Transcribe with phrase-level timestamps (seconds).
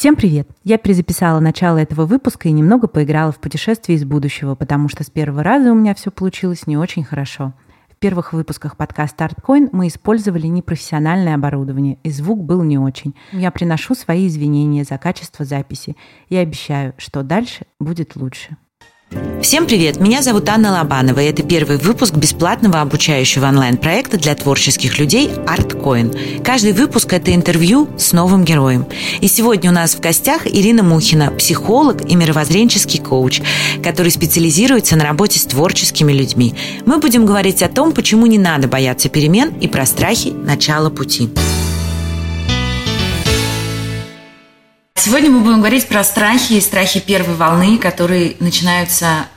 [0.00, 0.48] Всем привет!
[0.64, 5.10] Я перезаписала начало этого выпуска и немного поиграла в путешествие из будущего, потому что с
[5.10, 7.52] первого раза у меня все получилось не очень хорошо.
[7.90, 13.14] В первых выпусках подкаста ArtCoin мы использовали непрофессиональное оборудование, и звук был не очень.
[13.32, 15.98] Я приношу свои извинения за качество записи
[16.30, 18.56] и обещаю, что дальше будет лучше.
[19.42, 19.98] Всем привет!
[19.98, 26.42] Меня зовут Анна Лобанова, и это первый выпуск бесплатного обучающего онлайн-проекта для творческих людей ArtCoin.
[26.44, 28.86] Каждый выпуск– это интервью с новым героем.
[29.20, 33.40] И сегодня у нас в гостях Ирина Мухина, психолог и мировоззренческий коуч,
[33.82, 36.54] который специализируется на работе с творческими людьми.
[36.86, 41.30] Мы будем говорить о том, почему не надо бояться перемен и про страхи начала пути.
[45.02, 49.28] Сегодня мы будем говорить про страхи и страхи первой волны, которые начинаются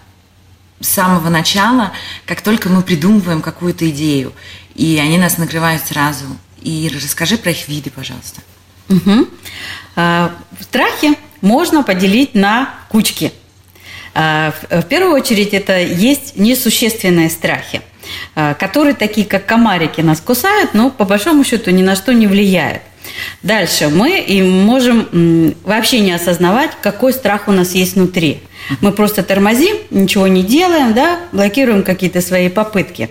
[0.81, 1.93] с самого начала,
[2.25, 4.33] как только мы придумываем какую-то идею,
[4.75, 6.25] и они нас накрывают сразу.
[6.61, 8.41] И расскажи про их виды, пожалуйста.
[8.89, 9.29] Угу.
[10.59, 13.31] Страхи можно поделить на кучки.
[14.13, 17.81] А, в первую очередь это есть несущественные страхи,
[18.35, 22.27] а, которые такие, как комарики, нас кусают, но по большому счету ни на что не
[22.27, 22.83] влияют.
[23.41, 28.39] Дальше мы и можем вообще не осознавать, какой страх у нас есть внутри.
[28.81, 33.09] Мы просто тормозим, ничего не делаем, да, блокируем какие-то свои попытки.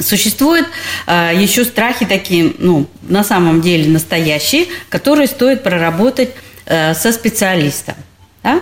[0.00, 0.66] Существуют
[1.06, 6.30] э, еще страхи такие, ну, на самом деле настоящие, которые стоит проработать
[6.66, 7.94] э, со специалистом.
[8.42, 8.60] Да?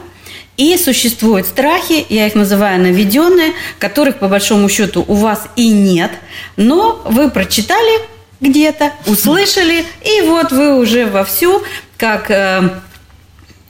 [0.59, 6.13] И существуют страхи, я их называю наведенные, которых по большому счету у вас и нет,
[6.57, 8.01] но вы прочитали
[8.43, 11.63] где-то, услышали, и вот вы уже вовсю,
[11.97, 12.69] как э,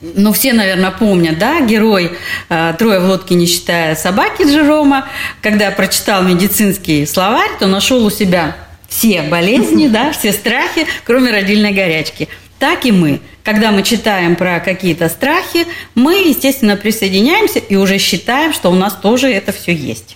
[0.01, 2.11] ну, все, наверное, помнят, да, герой
[2.49, 5.07] э, «Трое в лодке, не считая собаки» Джерома,
[5.41, 8.57] когда прочитал медицинский словарь, то нашел у себя
[8.89, 12.27] все болезни, да, все страхи, кроме родильной горячки.
[12.59, 13.21] Так и мы.
[13.43, 18.93] Когда мы читаем про какие-то страхи, мы, естественно, присоединяемся и уже считаем, что у нас
[18.93, 20.15] тоже это все есть.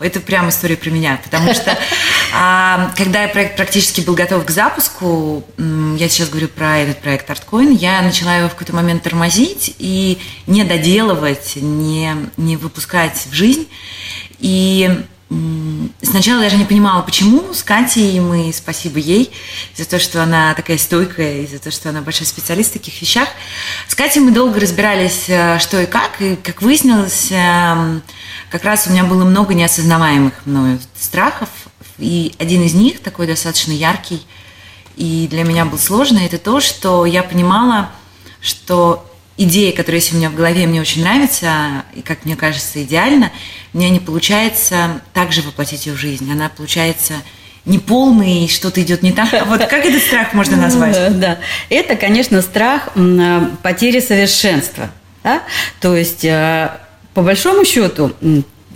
[0.00, 1.76] Это прям история про меня, потому что
[2.34, 7.74] а, когда проект практически был готов к запуску, я сейчас говорю про этот проект ArtCoin,
[7.74, 13.68] я начала его в какой-то момент тормозить и не доделывать, не, не выпускать в жизнь.
[14.38, 15.04] И
[16.02, 17.54] Сначала даже не понимала, почему.
[17.54, 19.30] С Катей мы, спасибо ей
[19.74, 23.00] за то, что она такая стойкая, и за то, что она большой специалист в таких
[23.00, 23.28] вещах.
[23.88, 28.02] С Катей мы долго разбирались, э, что и как, и как выяснилось, эм,
[28.52, 31.48] как раз у меня было много неосознаваемых мною страхов,
[31.96, 34.20] и один из них, такой достаточно яркий,
[34.94, 37.88] и для меня был сложный, это то, что я понимала,
[38.42, 42.82] что идея, которая есть у меня в голове, мне очень нравится, и, как мне кажется,
[42.82, 43.32] идеально,
[43.72, 46.30] мне не получается так же воплотить ее в жизнь.
[46.30, 47.14] Она получается
[47.64, 49.32] неполный, что-то идет не так.
[49.32, 51.18] А вот как этот страх можно назвать?
[51.18, 51.38] Да,
[51.70, 52.90] это, конечно, страх
[53.62, 54.90] потери совершенства.
[55.24, 55.42] Да?
[55.80, 56.70] То есть э,
[57.14, 58.12] по большому счету,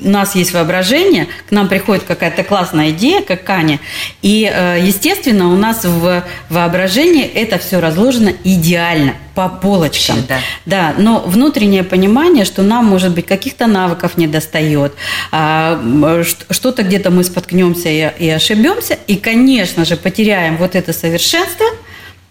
[0.00, 3.80] у нас есть воображение, к нам приходит какая-то классная идея, как Каня,
[4.22, 10.24] и, э, естественно, у нас в воображении это все разложено идеально, по полочкам.
[10.26, 10.38] Да.
[10.64, 14.94] да, но внутреннее понимание, что нам, может быть, каких-то навыков не достает,
[15.30, 21.66] а, что-то где-то мы споткнемся и ошибемся, и, конечно же, потеряем вот это совершенство–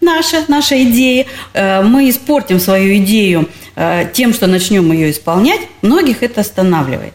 [0.06, 6.22] наша, наша идея, э, мы испортим свою идею э, тем, что начнем ее исполнять, многих
[6.22, 7.12] это останавливает.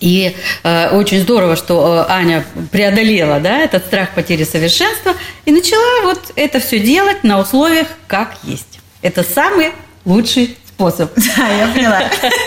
[0.00, 6.04] И э, очень здорово, что э, Аня преодолела да, этот страх потери совершенства и начала
[6.04, 8.80] вот это все делать на условиях, как есть.
[9.02, 9.72] Это самый
[10.04, 11.12] лучший способ.
[11.36, 12.02] Да, я поняла.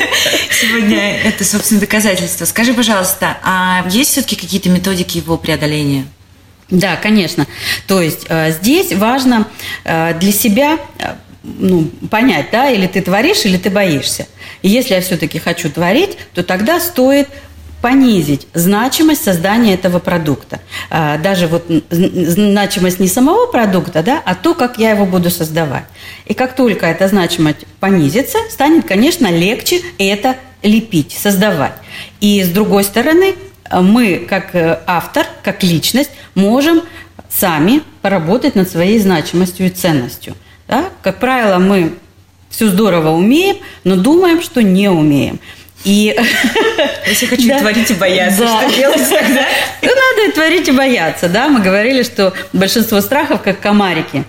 [0.51, 2.45] Сегодня это, собственно, доказательство.
[2.45, 6.05] Скажи, пожалуйста, а есть все-таки какие-то методики его преодоления?
[6.73, 7.45] Да, конечно.
[7.85, 9.47] То есть э, здесь важно
[9.83, 11.13] э, для себя э,
[11.43, 14.25] ну, понять, да, или ты творишь, или ты боишься.
[14.63, 17.27] И если я все-таки хочу творить, то тогда стоит
[17.79, 20.61] понизить значимость создания этого продукта.
[20.89, 25.83] Даже вот значимость не самого продукта, да, а то, как я его буду создавать.
[26.25, 31.73] И как только эта значимость понизится, станет, конечно, легче это лепить, создавать.
[32.21, 33.35] И с другой стороны,
[33.71, 36.81] мы, как э, автор, как личность, можем
[37.29, 40.35] сами поработать над своей значимостью и ценностью.
[40.67, 40.85] Да?
[41.01, 41.93] Как правило, мы
[42.49, 45.39] все здорово умеем, но думаем, что не умеем.
[45.83, 46.15] И...
[47.07, 47.59] Если хочу да.
[47.59, 48.61] творить и бояться, да.
[48.61, 49.45] что делать тогда?
[49.81, 51.49] Ну, надо и творить и бояться, да.
[51.49, 54.23] Мы говорили, что большинство страхов как комарики.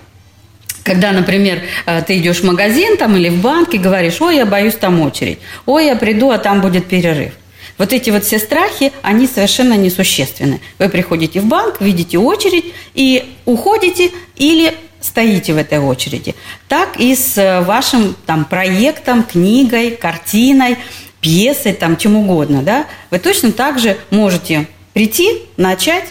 [0.83, 4.45] Когда, например, э, ты идешь в магазин там, или в банк и говоришь, ой, я
[4.45, 7.31] боюсь там очередь, ой, я приду, а там будет перерыв.
[7.77, 10.61] Вот эти вот все страхи, они совершенно несущественны.
[10.79, 16.35] Вы приходите в банк, видите очередь и уходите или стоите в этой очереди,
[16.67, 20.77] так и с э, вашим там проектом, книгой, картиной,
[21.21, 26.05] пьесой, там чем угодно, да, вы точно так же можете прийти, начать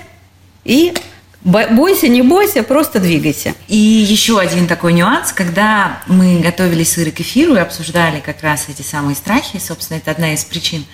[0.64, 0.94] и
[1.44, 3.54] Бойся, не бойся, просто двигайся.
[3.68, 8.70] И еще один такой нюанс, когда мы готовили сыры к эфиру и обсуждали как раз
[8.70, 10.86] эти самые страхи, собственно, это одна из причин,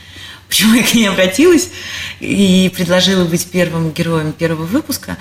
[0.50, 1.70] почему я к ней обратилась
[2.18, 5.16] и предложила быть первым героем первого выпуска,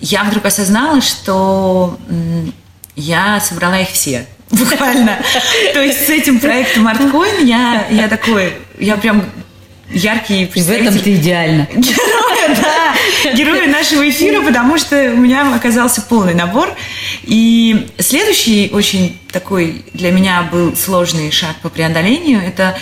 [0.00, 1.98] я вдруг осознала, что
[2.96, 4.26] я собрала их все.
[4.50, 5.18] Буквально.
[5.74, 9.24] То есть с этим проектом Artcoin я, я такой, я прям
[9.90, 10.86] яркий представитель.
[10.86, 11.68] В этом ты идеально.
[11.76, 16.74] Героя, да, героя нашего эфира, потому что у меня оказался полный набор.
[17.22, 22.76] И следующий очень такой для меня был сложный шаг по преодолению, это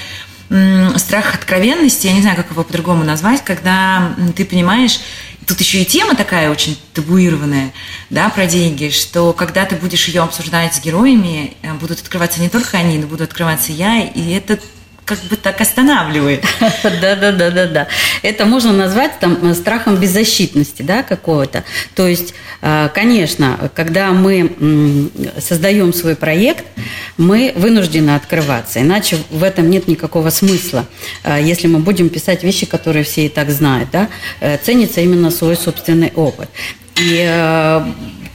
[0.96, 5.00] страх откровенности, я не знаю, как его по-другому назвать, когда ты понимаешь,
[5.46, 7.72] тут еще и тема такая очень табуированная,
[8.10, 12.48] да, про деньги, что когда ты будешь ее обсуждать с героями, э, будут открываться не
[12.48, 14.58] только они, но буду открываться я, и это
[15.08, 16.44] как бы так останавливает.
[17.00, 17.87] Да, да, да, да, да.
[18.22, 21.64] Это можно назвать там страхом беззащитности, да, какого-то.
[21.94, 26.64] То есть, э, конечно, когда мы создаем свой проект,
[27.16, 30.87] мы вынуждены открываться, иначе в этом нет никакого смысла.
[31.25, 34.08] Э, если мы будем писать вещи, которые все и так знают, да,
[34.40, 36.49] э, ценится именно свой собственный опыт.
[37.00, 37.82] И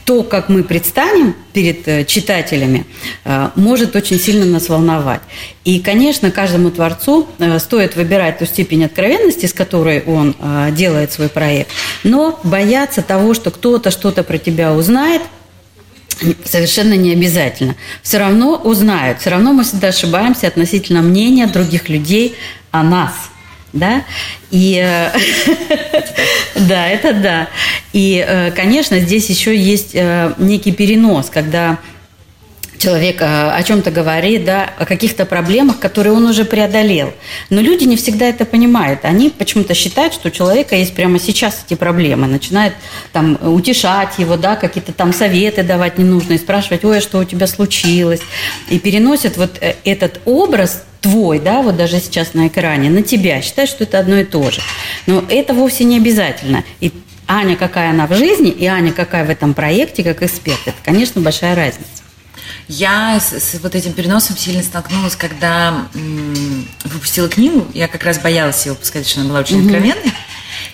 [0.04, 2.86] то, как мы предстанем перед э, читателями,
[3.24, 5.22] э, может очень сильно нас волновать.
[5.64, 10.34] И, конечно, каждому творцу э, стоит выбирать ту степень откровенности, с которой он
[10.72, 11.70] делает свой проект,
[12.02, 15.22] но бояться того, что кто-то что-то про тебя узнает,
[16.44, 17.76] совершенно не обязательно.
[18.02, 22.36] Все равно узнают, все равно мы всегда ошибаемся относительно мнения других людей
[22.70, 23.12] о нас–
[23.74, 24.04] да,
[24.50, 25.10] и э,
[26.68, 27.48] да, это да.
[27.92, 31.78] И, э, конечно, здесь еще есть э, некий перенос, когда
[32.78, 37.14] человек о чем-то говорит, да, о каких-то проблемах, которые он уже преодолел.
[37.48, 39.06] Но люди не всегда это понимают.
[39.06, 42.26] Они почему-то считают, что у человека есть прямо сейчас эти проблемы.
[42.26, 42.74] Начинают
[43.12, 47.46] там утешать его, да, какие-то там советы давать ненужные, спрашивать, ой, а что у тебя
[47.46, 48.20] случилось.
[48.68, 53.68] И переносят вот этот образ твой, да, вот даже сейчас на экране, на тебя, считаешь,
[53.68, 54.62] что это одно и то же.
[55.06, 56.64] Но это вовсе не обязательно.
[56.80, 56.92] И
[57.28, 61.20] Аня, какая она в жизни, и Аня, какая в этом проекте, как эксперт, это, конечно,
[61.20, 61.90] большая разница.
[62.68, 67.66] Я с, с вот этим переносом сильно столкнулась, когда м, выпустила книгу.
[67.74, 69.66] Я как раз боялась ее выпускать, что она была очень mm-hmm.
[69.66, 70.12] откровенной.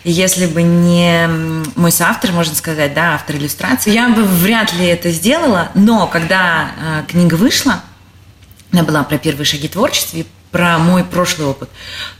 [0.05, 1.29] И если бы не
[1.75, 5.71] мой соавтор, можно сказать, да, автор иллюстрации, я бы вряд ли это сделала.
[5.75, 7.83] Но когда э, книга вышла,
[8.73, 11.69] была про первые шаги в творчестве, про мой прошлый опыт,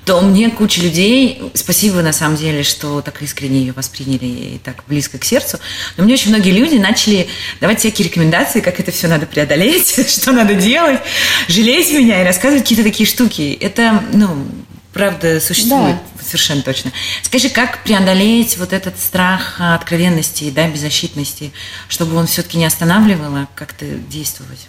[0.05, 4.85] то мне куча людей, спасибо на самом деле, что так искренне ее восприняли и так
[4.87, 5.59] близко к сердцу,
[5.97, 7.29] но мне очень многие люди начали
[7.61, 11.01] давать всякие рекомендации, как это все надо преодолеть, что надо делать,
[11.49, 13.59] жалеть меня и рассказывать какие-то такие штуки.
[13.61, 14.47] Это, ну,
[14.93, 16.25] правда существует да.
[16.25, 16.93] совершенно точно.
[17.23, 21.53] Скажи, как преодолеть вот этот страх откровенности, да, беззащитности,
[21.89, 24.69] чтобы он все-таки не останавливал, а как-то действовать?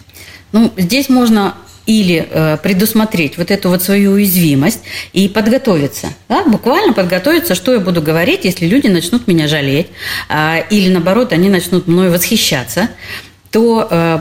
[0.50, 1.54] Ну, здесь можно
[1.86, 4.80] или э, предусмотреть вот эту вот свою уязвимость
[5.12, 6.08] и подготовиться.
[6.28, 6.44] Да?
[6.44, 9.88] Буквально подготовиться, что я буду говорить, если люди начнут меня жалеть,
[10.28, 12.88] э, или наоборот, они начнут мной восхищаться,
[13.50, 14.20] то э,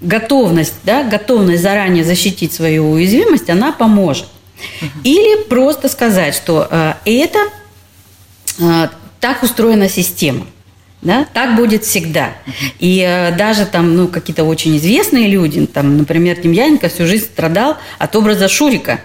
[0.00, 4.26] готовность, да, готовность заранее защитить свою уязвимость, она поможет.
[5.04, 7.38] Или просто сказать, что э, это
[8.58, 8.88] э,
[9.20, 10.46] так устроена система.
[11.02, 11.26] Да?
[11.32, 12.34] Так будет всегда.
[12.78, 17.78] И э, даже там, ну, какие-то очень известные люди, там, например, Демьяненко всю жизнь страдал
[17.98, 19.00] от образа Шурика.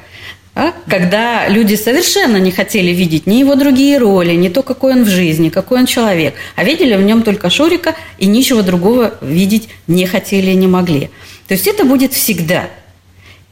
[0.55, 0.73] А?
[0.89, 5.09] Когда люди совершенно не хотели видеть ни его другие роли, ни то, какой он в
[5.09, 10.05] жизни, какой он человек, а видели в нем только Шурика и ничего другого видеть не
[10.05, 11.09] хотели и не могли.
[11.47, 12.69] То есть это будет всегда.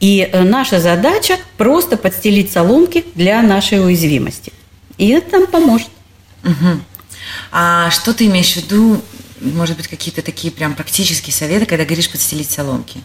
[0.00, 4.52] И э, наша задача просто подстелить соломки для нашей уязвимости.
[4.98, 5.88] И это нам поможет.
[6.42, 6.80] Угу.
[7.50, 9.02] А что ты имеешь в виду,
[9.40, 13.00] может быть, какие-то такие прям практические советы, когда говоришь подстелить соломки?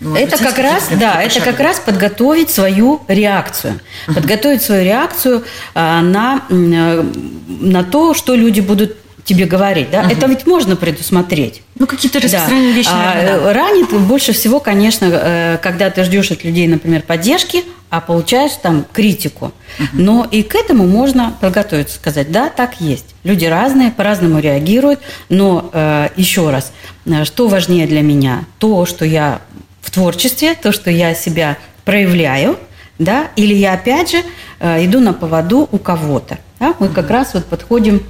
[0.00, 4.14] Может это быть, как раз, да, это как раз подготовить свою реакцию, uh-huh.
[4.14, 7.02] подготовить свою реакцию а, на э,
[7.48, 8.96] на то, что люди будут
[9.28, 10.10] тебе говорить, да, угу.
[10.10, 11.60] это ведь можно предусмотреть.
[11.74, 12.76] Ну, какие-то распространенные да.
[12.76, 13.52] вещи, наверное, а, да.
[13.52, 18.86] Ранит больше всего, конечно, э, когда ты ждешь от людей, например, поддержки, а получаешь там
[18.90, 19.52] критику.
[19.78, 19.86] Угу.
[19.92, 23.14] Но и к этому можно подготовиться, сказать, да, так есть.
[23.22, 26.72] Люди разные, по-разному реагируют, но э, еще раз,
[27.04, 28.44] э, что важнее для меня?
[28.58, 29.42] То, что я
[29.82, 32.58] в творчестве, то, что я себя проявляю,
[32.98, 34.22] да, или я опять же
[34.60, 36.38] иду на поводу у кого-то.
[36.58, 36.74] Да?
[36.80, 38.02] Мы как раз вот подходим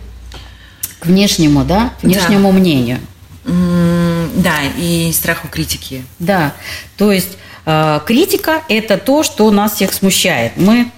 [0.99, 2.59] к внешнему, да, внешнему да.
[2.59, 3.01] мнению.
[3.45, 6.05] Да, и страх у критики.
[6.19, 6.55] Да,
[6.97, 10.53] то есть э, критика– это то, что нас всех смущает.
[10.57, 10.91] Мы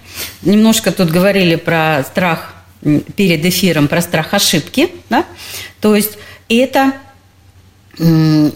[0.43, 2.55] немножко тут говорили про страх
[3.15, 5.25] перед эфиром, про страх ошибки, да?
[5.81, 6.95] То есть это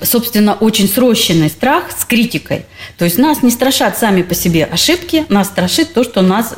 [0.03, 2.65] собственно, очень срощенный страх с критикой.
[2.97, 6.55] То есть нас не страшат сами по себе ошибки, нас страшит то, что нас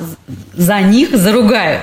[0.55, 1.83] за них заругают.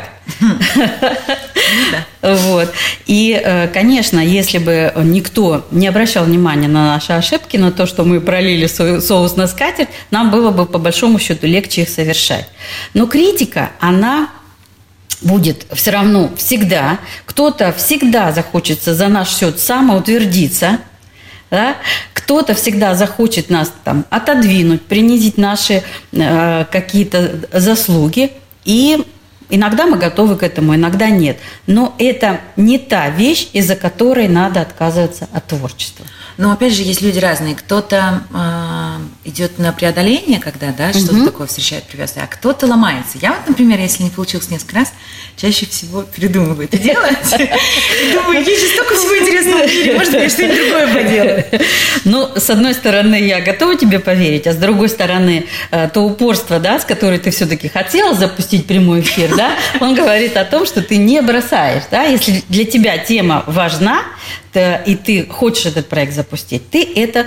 [2.22, 2.72] Вот.
[3.06, 8.06] И, э, конечно, если бы никто не обращал внимания на наши ошибки, на то, что
[8.06, 12.48] мы пролили соус на скатерть, нам было бы по большому счету легче их совершать.
[12.94, 14.30] Но критика, она
[15.22, 17.00] будет все равно всегда.
[17.26, 20.80] Кто-то всегда захочется за наш счет самоутвердиться–
[21.54, 21.78] да?
[22.14, 28.32] Кто-то всегда захочет нас там отодвинуть, принизить наши э, какие-то заслуги.
[28.66, 29.06] И
[29.52, 31.38] иногда мы готовы к этому, иногда нет.
[31.68, 36.08] Но это не та вещь, из-за которой надо отказываться от творчества.
[36.38, 37.54] Но опять же, есть люди разные.
[37.54, 43.18] Кто-то э, идет на преодоление, когда да, что-то такое встречает препятствие, а кто-то ломается.
[43.22, 44.94] Я вот, например, если не получилось несколько раз,
[45.38, 47.18] чаще всего передумываю это делать.
[48.14, 51.46] Думаю, есть же столько всего интересного в мире, может, я что-нибудь другое поделаю.
[52.04, 56.60] Ну, с одной стороны, я готова тебе поверить, а с другой стороны, э, то упорство,
[56.60, 60.82] да, с которой ты все-таки хотела запустить прямой эфир, да, он говорит о том, что
[60.82, 64.04] ты не бросаешь, да, если для тебя тема важна,
[64.54, 67.26] и ты хочешь этот проект запустить, ты это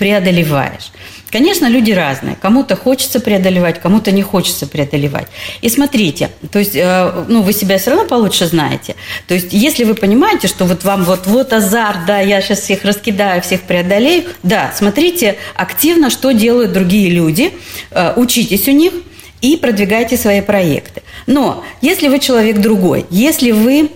[0.00, 0.92] преодолеваешь.
[1.30, 2.36] Конечно, люди разные.
[2.40, 5.28] Кому-то хочется преодолевать, кому-то не хочется преодолевать.
[5.62, 8.96] И смотрите, то есть, э, ну, вы себя все равно получше знаете.
[9.28, 13.42] То есть, если вы понимаете, что вот вам вот-вот азарт, да, я сейчас всех раскидаю,
[13.42, 17.52] всех преодолею, да, смотрите активно, что делают другие люди,
[17.92, 18.92] э, учитесь у них
[19.40, 21.02] и продвигайте свои проекты.
[21.26, 23.90] Но если вы человек другой, если вы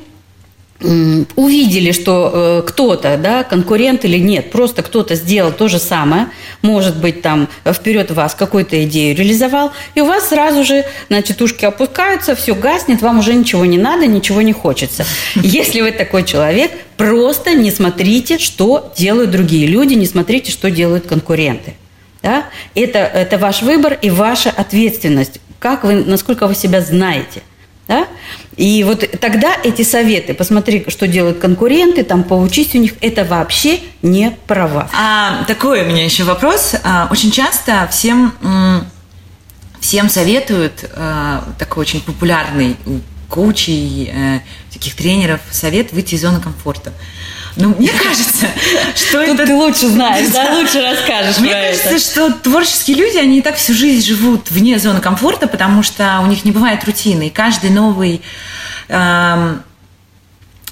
[0.80, 6.28] увидели, что э, кто-то, да, конкурент или нет, просто кто-то сделал то же самое,
[6.62, 11.64] может быть, там вперед вас какую-то идею реализовал, и у вас сразу же, значит, ушки
[11.64, 15.06] опускаются, все гаснет, вам уже ничего не надо, ничего не хочется.
[15.36, 21.06] Если вы такой человек, просто не смотрите, что делают другие люди, не смотрите, что делают
[21.06, 21.74] конкуренты.
[22.22, 22.46] Да?
[22.74, 27.42] Это, это ваш выбор и ваша ответственность, как вы, насколько вы себя знаете–
[27.88, 28.06] да?
[28.56, 33.80] И вот тогда эти советы, посмотри, что делают конкуренты, там поучись у них, это вообще
[34.02, 34.88] не права.
[34.94, 36.74] А, такой у меня еще вопрос.
[36.82, 38.32] А, очень часто всем,
[39.80, 44.40] всем советуют а, такой очень популярный у коучей, а,
[44.72, 46.92] таких тренеров совет выйти из зоны комфорта.
[47.56, 48.46] Ну, мне кажется,
[48.96, 49.46] что это...
[49.46, 53.74] Ты лучше знаешь, да, лучше расскажешь Мне кажется, что творческие люди, они и так всю
[53.74, 57.28] жизнь живут вне зоны комфорта, потому что у них не бывает рутины.
[57.28, 58.22] И каждый новый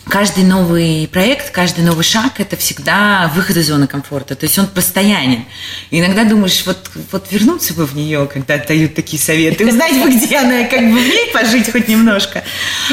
[0.09, 4.35] каждый новый проект, каждый новый шаг– это всегда выход из зоны комфорта.
[4.35, 5.45] То есть он постоянен.
[5.91, 10.11] И иногда думаешь, вот, вот вернуться бы в нее, когда дают такие советы, узнать бы,
[10.11, 12.43] где она, как бы в ней пожить хоть немножко.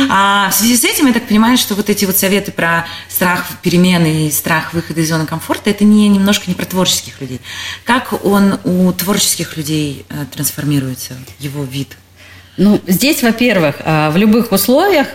[0.09, 3.45] А в связи с этим я так понимаю, что вот эти вот советы про страх
[3.61, 7.41] перемены и страх выхода из зоны комфорта– это не, немножко не про творческих людей.
[7.85, 11.97] Как он у творческих людей э, трансформируется, его вид?
[12.57, 15.07] Ну, здесь, во-первых, э, в любых условиях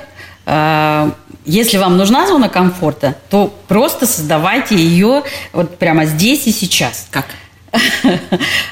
[0.46, 1.10] э,
[1.44, 5.22] если вам нужна зона комфорта, то просто создавайте ее
[5.52, 7.06] вот прямо здесь и сейчас.
[7.10, 7.26] Как?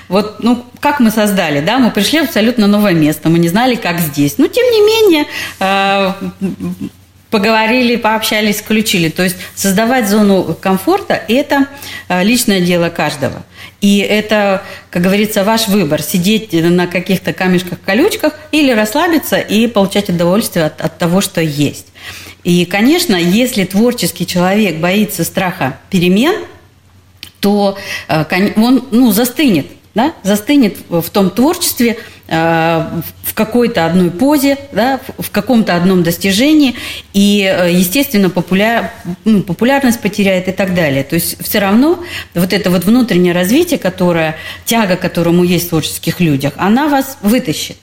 [0.08, 3.74] Вот, ну, как мы создали, да, мы пришли в абсолютно новое место, мы не знали,
[3.74, 4.38] как здесь.
[4.38, 5.26] Но, тем не менее,
[5.58, 6.12] э,
[7.30, 9.08] поговорили, пообщались, включили.
[9.08, 11.66] То есть создавать зону комфорта– это
[12.08, 13.42] э, личное дело каждого.
[13.80, 20.66] И это, как говорится, ваш выбор– сидеть на каких-то камешках-колючках или расслабиться и получать удовольствие
[20.66, 21.86] от, от того, что есть.
[22.44, 26.44] И, конечно, если творческий человек боится страха перемен,
[27.40, 27.76] то
[28.08, 30.12] э, он ну, застынет, да?
[30.22, 36.74] застынет в том творчестве, э, в какой-то одной позе, да, в каком-то одном достижении,
[37.12, 38.92] и, э, естественно, популяр,
[39.24, 41.04] ну, популярность потеряет и так далее.
[41.04, 42.02] То есть все равно
[42.34, 47.76] вот это вот внутреннее развитие, которое, тяга, которому есть в творческих людях, она вас вытащит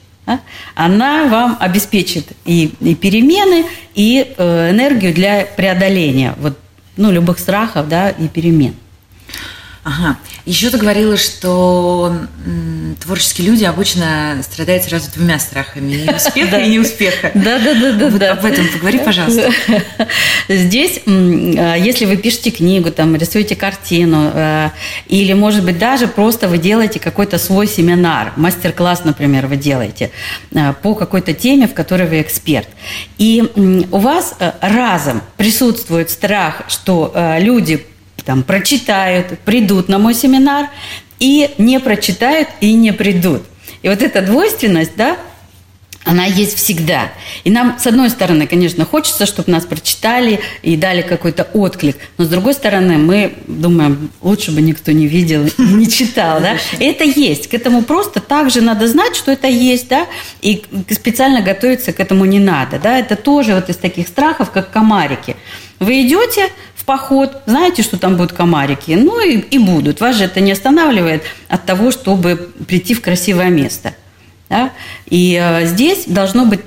[0.74, 6.58] она вам обеспечит и, и перемены, и э, энергию для преодоления вот,
[6.96, 8.74] ну, любых страхов да, и перемен.
[9.82, 10.18] Ага.
[10.44, 12.14] Еще ты говорила, что
[13.00, 15.92] творческие люди обычно страдают сразу двумя страхами.
[15.92, 17.30] И успеха, и неуспеха.
[17.40, 18.08] Да, да, да, да.
[18.10, 19.50] Вот об этом поговори, пожалуйста.
[20.48, 24.72] Здесь, а, если вы пишете книгу, там, рисуете картину, а,
[25.06, 30.10] или, может быть, даже просто вы делаете какой-то свой семинар, мастер-класс, например, вы делаете
[30.54, 32.68] а, по какой-то теме, в которой вы эксперт.
[33.16, 33.50] И
[33.90, 37.86] у вас разом присутствует страх, что люди
[38.30, 40.68] там прочитают, придут на мой семинар,
[41.18, 43.42] и не прочитают, и не придут.
[43.82, 45.16] И вот эта двойственность, да,
[46.04, 47.10] она есть всегда.
[47.42, 52.24] И нам, с одной стороны, конечно, хочется, чтобы нас прочитали и дали какой-то отклик, но
[52.24, 56.56] с другой стороны, мы думаем, лучше бы никто не видел не читал, да.
[56.78, 57.48] И это есть.
[57.48, 60.06] К этому просто также надо знать, что это есть, да,
[60.40, 62.96] и специально готовиться к этому не надо, да.
[62.96, 65.34] Это тоже вот из таких страхов, как комарики.
[65.80, 66.48] Вы идете
[66.92, 70.00] поход, знаете, что там будут комарики, ну и, и будут.
[70.00, 73.94] Вас же это не останавливает от того, чтобы прийти в красивое место–
[74.50, 74.72] да?
[75.06, 76.60] И э, здесь должно быть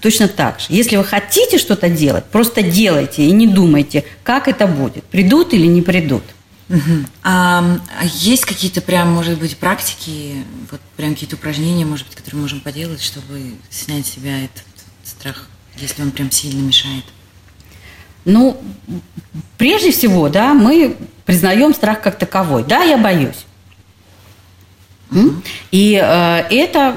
[0.00, 0.66] точно так же.
[0.68, 5.66] Если вы хотите что-то делать, просто делайте и не думайте, как это будет, придут или
[5.66, 6.24] не придут.
[6.68, 7.06] Угу.
[7.22, 12.60] А, есть какие-то прям, может быть, практики, вот прям какие-то упражнения, может быть, которые можем
[12.60, 14.64] поделать, чтобы снять с себя этот
[15.04, 17.04] страх, если он прям сильно мешает?
[18.28, 18.60] Ну,
[19.56, 22.62] прежде всего, да, мы признаем страх как таковой.
[22.62, 23.46] Да, я боюсь.
[25.70, 26.94] И э, это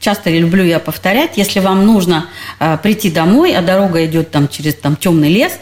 [0.00, 4.74] часто люблю я повторять, если вам нужно э, прийти домой, а дорога идет там через
[4.74, 5.52] там темный лес,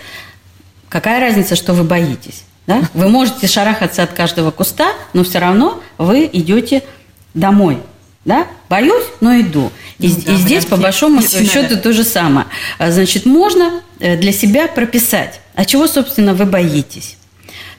[0.88, 2.44] какая разница, что вы боитесь?
[2.68, 2.82] Да?
[2.94, 6.84] Вы можете шарахаться от каждого куста, но все равно вы идете
[7.34, 7.80] домой.
[8.24, 8.46] Да?
[8.68, 9.72] Боюсь, но иду.
[9.98, 12.46] И, ну, да, и здесь, по большому счету, то же самое.
[12.78, 17.16] А, значит, можно э, для себя прописать, а чего, собственно, вы боитесь.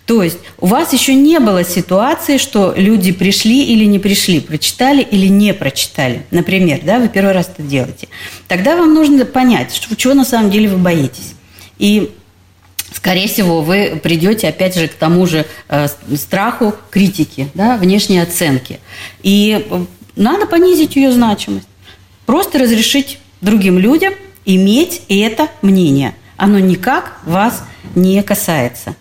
[0.06, 5.02] То есть у вас еще не было ситуации, что люди пришли или не пришли, прочитали
[5.02, 6.26] или не прочитали.
[6.30, 8.10] Например, да, вы первый раз это делаете.
[8.50, 11.36] Тогда вам нужно понять, что, чего на самом деле вы боитесь.
[11.80, 12.12] И
[12.94, 18.82] скорее всего, вы придете опять же к тому же э, страху критики, да, внешней оценки.
[19.22, 21.68] И э, надо понизить ее значимость.
[22.26, 24.14] Просто разрешить другим людям
[24.46, 26.16] иметь это мнение.
[26.38, 27.64] Оно никак вас
[27.96, 28.96] не касается.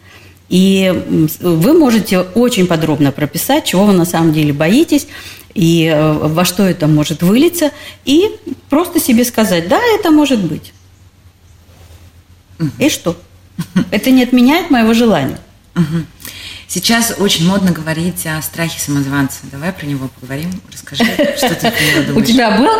[0.49, 0.92] И
[1.40, 5.06] вы можете очень подробно прописать, чего вы на самом деле боитесь,
[5.54, 7.71] и э, во что это может вылиться,
[8.04, 8.37] и
[8.69, 10.73] просто себе сказать, да, это может быть.
[12.78, 13.17] И что?
[13.91, 15.39] Это не отменяет моего желания.
[16.73, 19.41] Сейчас очень модно говорить о страхе самозванца.
[19.43, 20.50] Давай про него поговорим.
[20.73, 21.04] Расскажи,
[21.37, 22.17] что ты про него думаешь.
[22.17, 22.73] У тебя был?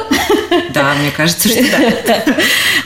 [0.73, 1.63] Да, мне кажется, что
[2.07, 2.25] да.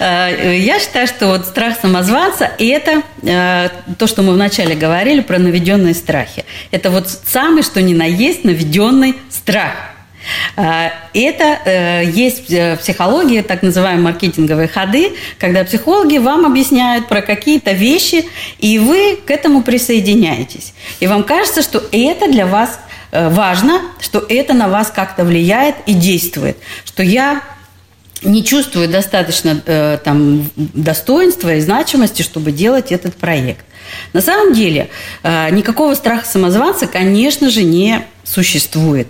[0.01, 5.38] Э, я считаю, что вот страх самозванца– это э, то, что мы вначале говорили про
[5.38, 6.45] наведенные страхи.
[6.73, 9.96] Это вот самый, что ни на есть, наведенный страх– а,
[10.57, 17.73] это э, есть в психологии так называемые маркетинговые ходы, когда психологи вам объясняют про какие-то
[17.73, 18.25] вещи,
[18.59, 20.73] и вы к этому присоединяетесь.
[21.01, 22.79] И вам кажется, что это для вас
[23.12, 27.43] э, важно, что это на вас как-то влияет и действует, что я
[28.23, 33.65] не чувствую достаточно э, там, достоинства и значимости, чтобы делать этот проект.
[34.12, 34.89] На самом деле
[35.23, 39.09] э, никакого страха самозванца, конечно же, не существует.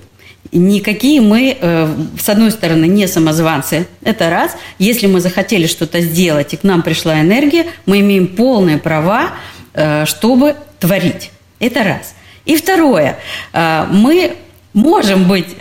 [0.53, 3.87] Никакие мы, э, с одной стороны, не самозванцы.
[4.03, 4.57] Это раз.
[4.79, 9.33] Если мы захотели что-то сделать, и к нам пришла энергия, мы имеем полные права,
[9.75, 11.31] э, чтобы творить.
[11.59, 12.15] Это раз.
[12.45, 13.19] И второе.
[13.53, 14.37] Э, мы
[14.73, 15.57] можем быть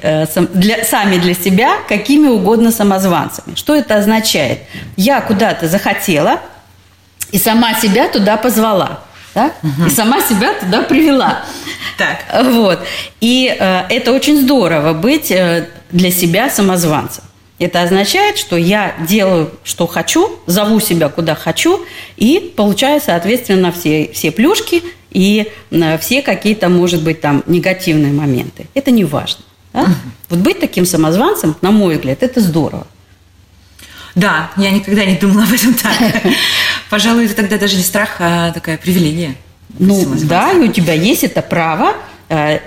[0.54, 3.56] для, сами для себя какими угодно самозванцами.
[3.56, 4.60] Что это означает?
[4.98, 6.42] Я куда-то захотела
[7.32, 9.00] и сама себя туда позвала
[9.36, 9.52] да?
[9.62, 9.88] угу.
[9.88, 11.44] и сама себя туда привела.
[11.98, 12.26] Так.
[12.52, 12.80] Вот.
[13.22, 17.24] И э, это очень здорово быть э, для себя самозванцем.
[17.58, 21.86] Это означает, что я делаю, что хочу, зову себя куда хочу
[22.18, 28.68] и получаю, соответственно, все, все плюшки и э, все какие-то, может быть, там негативные моменты.
[28.74, 29.46] Это не важно.
[29.72, 29.84] Да?
[29.84, 29.92] Угу.
[30.30, 32.88] Вот быть таким самозванцем, на мой взгляд, это здорово.
[34.16, 36.24] Да, я никогда не думала об этом так.
[36.90, 39.36] Пожалуй, это тогда даже не страх, а такая привилегия.
[39.80, 41.94] Ну да, и у тебя есть это право
[42.30, 42.60] э,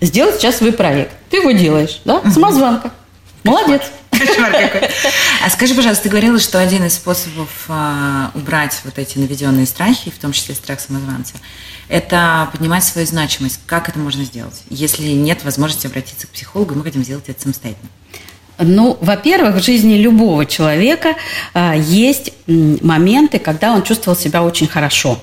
[0.00, 1.12] сделать сейчас свой проект.
[1.30, 2.22] Ты его делаешь, да?
[2.30, 2.92] Самозванка.
[3.44, 3.82] Молодец.
[4.10, 4.88] Кошмар какой.
[5.44, 10.10] А скажи, пожалуйста, ты говорила, что один из способов а, убрать вот эти наведенные страхи,
[10.10, 11.34] в том числе страх самозванца,
[11.88, 13.60] это поднимать свою значимость.
[13.66, 14.62] Как это можно сделать?
[14.70, 17.88] Если нет возможности обратиться к психологу, мы хотим сделать это самостоятельно.
[18.58, 21.16] Ну, во-первых, в жизни любого человека
[21.54, 25.20] э, есть моменты, когда он чувствовал себя очень хорошо.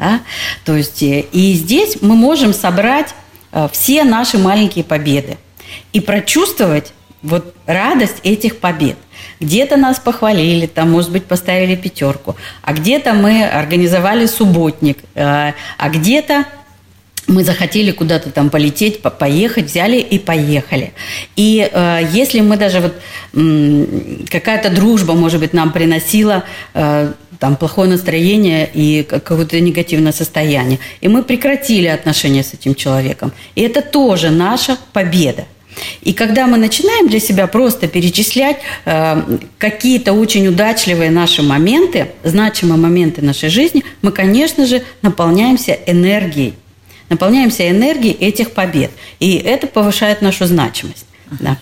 [0.00, 0.22] Да?
[0.64, 3.14] То есть, э, и здесь мы можем собрать
[3.52, 5.36] э, все наши маленькие победы
[5.92, 8.96] и прочувствовать вот радость этих побед.
[9.40, 15.88] Где-то нас похвалили, там, может быть, поставили пятерку, а где-то мы организовали субботник, э, а
[15.90, 16.46] где-то
[17.26, 20.94] мы захотели куда-то там полететь, по поехать, взяли и поехали.
[21.36, 22.94] И э, если мы даже вот
[24.30, 30.78] какая-то дружба, может быть, нам приносила э, там плохое настроение и какое-то негативное состояние.
[31.00, 33.32] И мы прекратили отношения с этим человеком.
[33.54, 35.46] И это тоже наша победа.
[36.02, 42.78] И когда мы начинаем для себя просто перечислять э, какие-то очень удачливые наши моменты, значимые
[42.78, 46.54] моменты нашей жизни, мы, конечно же, наполняемся энергией.
[47.08, 48.90] Наполняемся энергией этих побед.
[49.18, 51.06] И это повышает нашу значимость.
[51.30, 51.56] Да.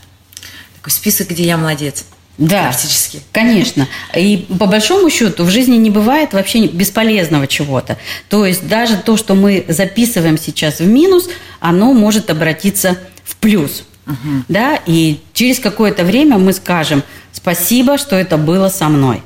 [0.76, 2.04] Такой список, где я молодец.
[2.38, 3.20] Да, практически.
[3.33, 3.88] Конечно.
[4.14, 7.98] И по большому счету в жизни не бывает вообще бесполезного чего-то.
[8.29, 13.83] То есть даже то, что мы записываем сейчас в минус, оно может обратиться в плюс.
[14.07, 14.44] Угу.
[14.48, 19.22] Да, и через какое-то время мы скажем спасибо, что это было со мной.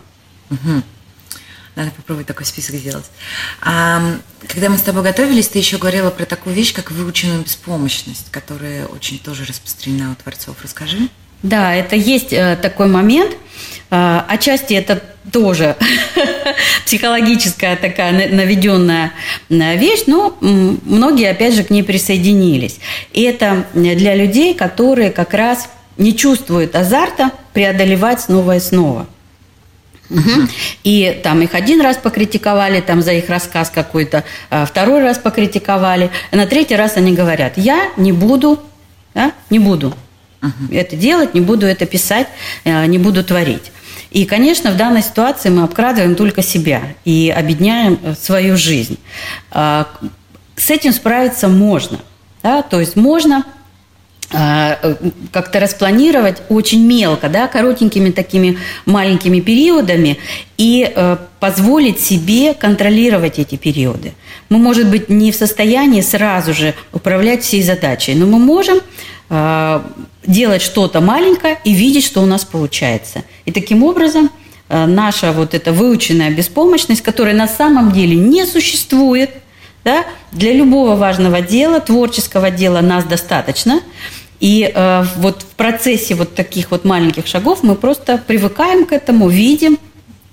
[0.51, 0.83] Угу.
[1.77, 3.07] Надо попробовать такой список сделать.
[3.61, 4.03] А,
[4.49, 8.87] когда мы с тобой готовились, ты еще говорила про такую вещь, как выученную беспомощность, которая
[8.87, 10.57] очень тоже распространена у творцов.
[10.63, 11.09] Расскажи.
[11.43, 13.37] Да, это есть э, такой момент.
[13.91, 15.03] Э, отчасти это
[15.33, 15.77] тоже
[16.87, 19.13] психологическая такая наведенная
[19.51, 22.79] э, вещь, но многие, опять же, к ней присоединились.
[23.13, 29.07] И это для людей, которые как раз не чувствуют азарта преодолевать снова и снова.
[30.11, 30.49] Угу.
[30.85, 34.25] И там их один раз покритиковали там за их рассказ какой-то,
[34.67, 38.63] второй раз покритиковали, а на третий раз они говорят, я не буду,
[39.15, 39.95] да, не буду
[40.43, 40.77] uh-huh.
[40.77, 42.27] это делать, не буду это писать,
[42.65, 43.73] э, не буду творить.
[44.13, 48.99] И, конечно, в данной ситуации мы обкрадываем только себя и обедняем э, свою жизнь.
[49.51, 49.89] А,
[50.55, 51.99] с этим справиться можно.
[52.43, 52.61] Да?
[52.63, 53.45] То есть можно
[54.31, 54.95] а, э,
[55.33, 60.19] как-то распланировать очень мелко, да, коротенькими такими маленькими периодами
[60.59, 60.95] и
[61.41, 64.13] позволить себе контролировать эти периоды.
[64.49, 68.81] Мы, может быть, не в состоянии сразу же управлять всей задачей, но мы можем
[70.27, 73.23] делать что-то маленькое и видеть, что у нас получается.
[73.45, 74.31] И таким образом
[74.69, 79.31] э, наша вот эта выученная беспомощность, которая на самом деле не существует,
[79.85, 83.81] да, для любого важного дела, творческого дела нас достаточно.
[84.39, 89.29] И э, вот в процессе вот таких вот маленьких шагов мы просто привыкаем к этому,
[89.29, 89.79] видим,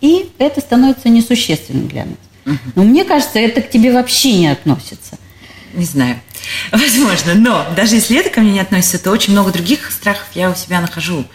[0.01, 2.57] и это становится несущественным для нас.
[2.75, 5.17] Но мне кажется, это к тебе вообще не относится.
[5.73, 6.19] Не знаю.
[6.71, 10.49] Возможно, но даже если это ко мне не относится, то очень много других страхов я
[10.49, 11.25] у себя нахожу.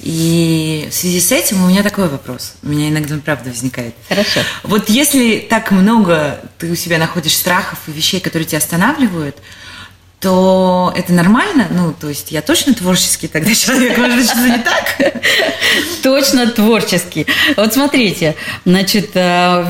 [0.00, 2.54] И в связи с этим у меня такой вопрос.
[2.62, 3.94] У меня иногда правда возникает.
[4.08, 4.40] Хорошо.
[4.62, 9.36] Вот если так много ты у себя находишь страхов и вещей, которые тебя останавливают,
[10.20, 11.66] то это нормально?
[11.70, 15.14] Ну, то есть я точно творческий тогда человек, может что-то не так?
[16.02, 17.26] Точно творческий.
[17.56, 19.64] Вот смотрите, значит, э,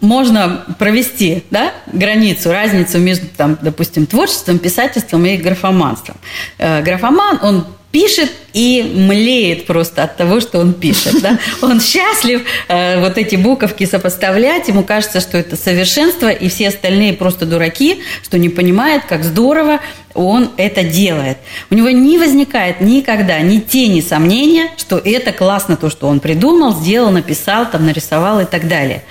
[0.00, 6.16] можно провести да, границу, разницу между, там, допустим, творчеством, писательством и графоманством.
[6.58, 11.20] Э, графоман, он пишет и млеет просто от того, что он пишет.
[11.22, 11.38] Да?
[11.60, 17.14] Он счастлив э, вот эти буковки сопоставлять, ему кажется, что это совершенство, и все остальные
[17.14, 19.80] просто дураки, что не понимают, как здорово
[20.14, 21.38] он это делает.
[21.70, 26.74] У него не возникает никогда ни тени сомнения, что это классно то, что он придумал,
[26.74, 29.04] сделал, написал, там, нарисовал и так далее.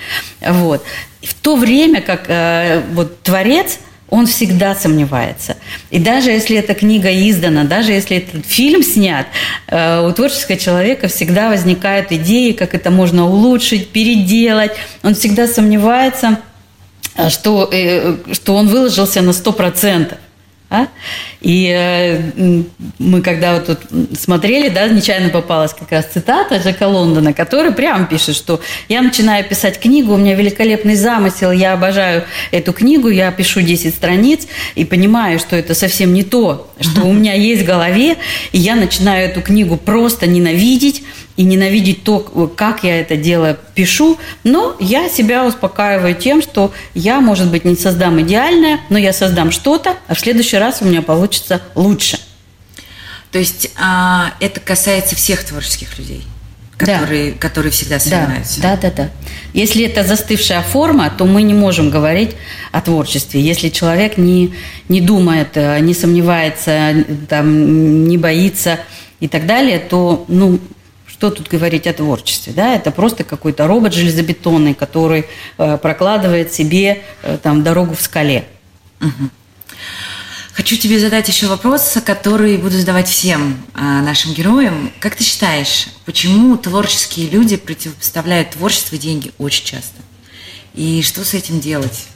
[0.46, 0.84] Вот.
[1.22, 3.78] В то время как э, вот творец–
[4.10, 5.56] он всегда сомневается.
[5.90, 9.26] И даже если эта книга издана, даже если этот фильм снят,
[9.68, 14.72] э, у творческого человека всегда возникают идеи, как это можно улучшить, переделать.
[15.02, 16.38] Он всегда сомневается,
[17.16, 20.18] э, что, э, что он выложился на 100%.
[20.70, 20.86] А?
[21.40, 22.62] И э,
[23.00, 23.78] мы когда вот тут
[24.16, 29.44] смотрели, да, нечаянно попалась как раз цитата Джека Лондона, который прямо пишет, что я начинаю
[29.44, 34.84] писать книгу, у меня великолепный замысел, я обожаю эту книгу, я пишу 10 страниц и
[34.84, 38.16] понимаю, что это совсем не то, что у меня есть в голове,
[38.52, 41.02] и я начинаю эту книгу просто ненавидеть,
[41.36, 42.18] и ненавидеть то,
[42.56, 47.76] как я это дело пишу, но я себя успокаиваю тем, что я, может быть, не
[47.76, 52.18] создам идеальное, но я создам что-то, а в следующий раз у меня получится лучше.
[53.32, 56.24] То есть а, это касается всех творческих людей?
[56.76, 57.38] Которые, да.
[57.38, 58.60] которые всегда сомневаются.
[58.62, 59.10] Да, да, да, да.
[59.52, 62.30] Если это застывшая форма, то мы не можем говорить
[62.72, 63.40] о творчестве.
[63.40, 64.54] Если человек не,
[64.88, 68.80] не думает, э, не сомневается, там, не боится
[69.20, 70.58] и так далее, то ну,
[71.20, 75.26] что тут говорить о творчестве, да, это просто какой-то робот железобетонный, который
[75.58, 78.46] э, прокладывает себе э, там дорогу в скале.
[79.02, 79.28] Угу.
[80.54, 84.90] Хочу тебе задать еще вопрос, который буду задавать всем э, нашим героям.
[84.98, 90.00] Как ты считаешь, почему творческие люди противопоставляют творчество и деньги очень часто?
[90.72, 92.06] И что с этим делать,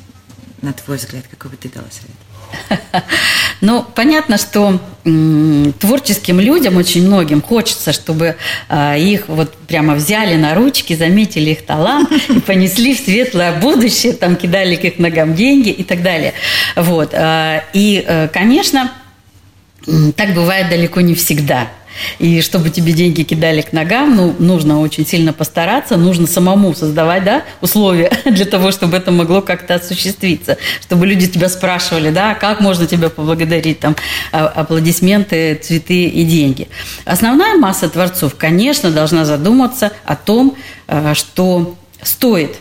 [0.62, 1.26] на твой взгляд?
[1.30, 2.23] Какой бы ты дала совет?
[3.60, 4.80] Но понятно, что
[5.80, 8.36] творческим людям, очень многим, хочется, чтобы
[8.68, 14.14] а, их вот прямо взяли на ручки, заметили их талант и понесли в светлое будущее,
[14.14, 16.32] там кидали к их ногам деньги и так далее.
[16.74, 17.10] Вот.
[17.12, 18.90] А, и, э, конечно,
[20.16, 21.68] так бывает далеко не всегда.
[22.18, 27.24] И чтобы тебе деньги кидали к ногам, ну, нужно очень сильно постараться, нужно самому создавать,
[27.24, 32.60] да, условия для того, чтобы это могло как-то осуществиться, чтобы люди тебя спрашивали, да, как
[32.60, 33.96] можно тебя поблагодарить, там,
[34.32, 36.68] а, аплодисменты, цветы и деньги.
[37.04, 42.56] Основная масса творцов, конечно, должна задуматься о том, а, что стоит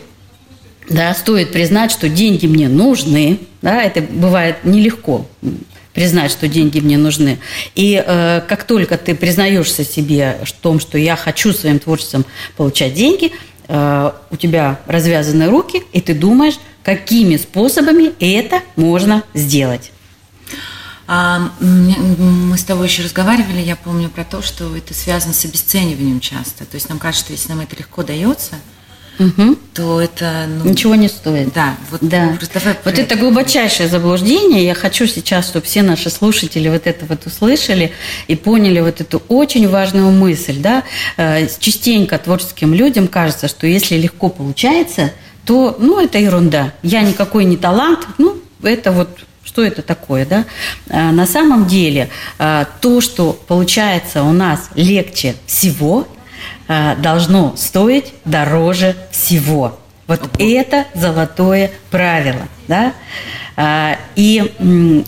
[0.88, 5.26] да, стоит признать, что деньги мне нужны, да, это бывает нелегко
[5.94, 7.38] признать, что деньги мне нужны.
[7.74, 12.26] И э, как только ты признаешься себе в том, что я хочу своим творчеством
[12.56, 13.32] получать деньги,
[13.68, 19.92] э, у тебя развязаны руки, и ты думаешь, какими способами это можно сделать.
[21.06, 26.18] А, мы с тобой еще разговаривали, я помню про то, что это связано с обесцениванием
[26.20, 26.64] часто.
[26.64, 28.56] То есть нам кажется, что если нам это легко дается–
[29.18, 29.56] угу.
[29.74, 30.46] то это...
[30.48, 31.52] Ну, Ничего не стоит.
[31.52, 31.76] Да.
[31.90, 32.36] Вот, да.
[32.84, 34.64] вот это глубочайшее заблуждение.
[34.64, 37.92] Я хочу сейчас, чтобы все наши слушатели вот это вот услышали
[38.26, 40.58] и поняли вот эту очень важную мысль.
[40.58, 40.82] Да?
[41.16, 45.12] Э, частенько творческим людям кажется, что если легко получается,
[45.44, 46.72] то, ну, это ерунда.
[46.82, 49.08] Я никакой не талант, ну, это вот
[49.42, 50.46] что это такое, да?
[50.88, 56.13] А, на самом деле, а, то, что получается у нас легче всего, Э,
[56.68, 59.78] должно стоить дороже всего.
[60.06, 62.48] Вот это золотое правило.
[62.68, 62.92] Да?
[63.56, 65.02] Э, и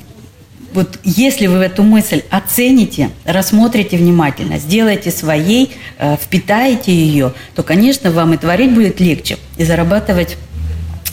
[0.72, 8.10] вот если вы эту мысль оцените, рассмотрите внимательно, сделаете своей, э, впитаете ее, то, конечно,
[8.10, 10.36] вам и творить будет легче, и зарабатывать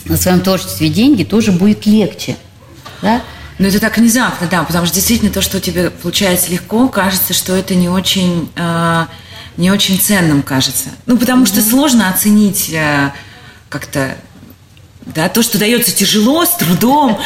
[0.04, 2.36] на своем творчестве деньги тоже будет легче.
[3.02, 3.22] Да?
[3.58, 7.32] Но это так внезапно, да, потому что действительно то, что у тебя получается легко, кажется,
[7.32, 8.48] что это не очень
[9.56, 10.90] не очень ценным кажется.
[11.06, 13.12] Ну, потому что сложно оценить э,
[13.68, 14.16] как-то
[15.06, 17.18] да, то, что дается тяжело, с трудом,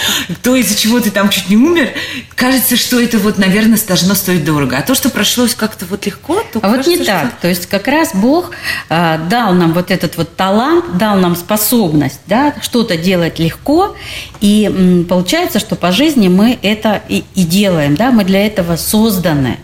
[0.42, 1.90] то, из-за чего ты там чуть не умер,
[2.34, 4.76] кажется, что это вот, наверное, должно стоить дорого.
[4.76, 7.04] А то, что прошлось как-то вот легко, то А кажется, вот не что...
[7.04, 7.40] так.
[7.40, 8.50] То есть как раз Бог
[8.88, 13.96] э, дал нам вот этот вот талант, дал нам способность, да, что-то делать легко,
[14.40, 18.76] и м, получается, что по жизни мы это и, и делаем, да, мы для этого
[18.76, 19.58] созданы.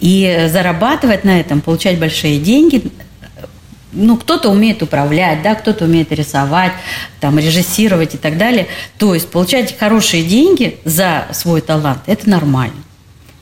[0.00, 2.82] И зарабатывать на этом, получать большие деньги,
[3.92, 6.72] ну, кто-то умеет управлять, да, кто-то умеет рисовать,
[7.20, 8.66] там, режиссировать и так далее.
[8.98, 12.76] То есть получать хорошие деньги за свой талант– это нормально.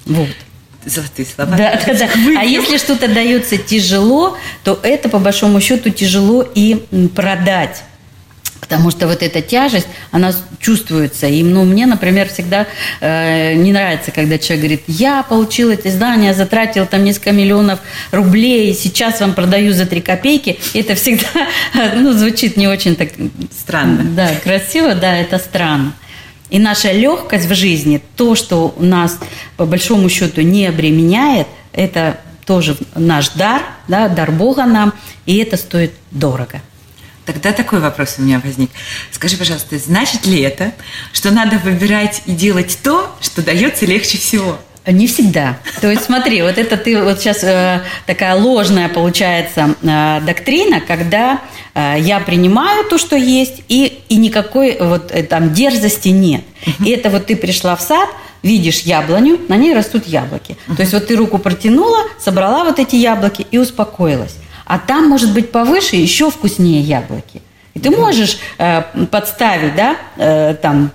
[0.05, 0.29] Вот.
[0.85, 1.57] Золотые слова.
[1.57, 2.09] Да, да, да.
[2.39, 6.85] А если что-то дается тяжело, то это, по большому счету, тяжело и
[7.15, 7.83] продать.
[8.61, 11.27] Потому что вот эта тяжесть, она чувствуется.
[11.27, 12.67] И ну, мне, например, всегда
[13.01, 18.75] э, не нравится, когда человек говорит, я получил это издание, затратил там несколько миллионов рублей,
[18.75, 20.59] сейчас вам продаю за три копейки.
[20.75, 21.49] Это всегда
[21.95, 23.11] ну, звучит не очень так...
[23.57, 24.05] Странно.
[24.05, 25.95] Да, красиво, да, это странно.
[26.51, 29.19] И наша легкость в жизни, то, что у нас
[29.57, 34.93] по большому счету не обременяет, это тоже наш дар, да, дар Бога нам,
[35.27, 36.63] и это стоит дорого.
[37.27, 38.71] Тогда такой вопрос у меня возник.
[39.11, 40.73] Скажи, пожалуйста, значит ли это,
[41.13, 44.59] что надо выбирать и делать то, что дается легче всего?
[44.87, 45.59] Не всегда.
[45.81, 51.41] То есть смотри, вот это ты вот сейчас э, такая ложная получается э, доктрина, когда
[51.75, 56.45] э, я принимаю то, что есть, и, и никакой вот э, там дерзости нет.
[56.85, 58.09] И это вот ты пришла в сад,
[58.45, 60.57] видишь яблоню, на ней растут яблоки.
[60.69, 64.37] То есть вот ты руку протянула, собрала вот эти яблоки и успокоилась
[64.67, 67.41] а там может быть повыше еще вкуснее яблоки.
[67.75, 70.91] И ты можешь э, подставить, да, э, там